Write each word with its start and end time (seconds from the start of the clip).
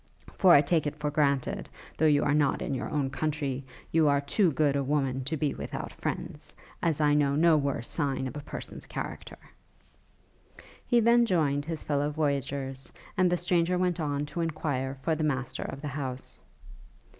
For 0.33 0.51
I 0.55 0.61
take 0.61 0.87
it 0.87 0.97
for 0.97 1.11
granted, 1.11 1.69
though 1.95 2.07
you 2.07 2.23
are 2.23 2.33
not 2.33 2.63
in 2.63 2.73
your 2.73 2.89
own 2.89 3.11
country, 3.11 3.63
you 3.91 4.07
are 4.07 4.19
too 4.19 4.51
good 4.51 4.75
a 4.75 4.83
woman 4.83 5.23
to 5.25 5.37
be 5.37 5.53
without 5.53 5.91
friends, 5.91 6.55
as 6.81 6.99
I 6.99 7.13
know 7.13 7.35
no 7.35 7.55
worse 7.55 7.87
sign 7.87 8.25
of 8.25 8.35
a 8.35 8.39
person's 8.39 8.87
character.' 8.87 9.37
He 10.87 11.01
then 11.01 11.27
joined 11.27 11.65
his 11.65 11.83
fellow 11.83 12.09
voyagers, 12.09 12.91
and 13.15 13.31
the 13.31 13.37
stranger 13.37 13.77
went 13.77 13.99
on 13.99 14.25
to 14.25 14.41
enquire 14.41 14.95
for 15.03 15.13
the 15.13 15.23
master 15.23 15.61
of 15.65 15.81
the 15.81 15.89
house. 15.89 16.39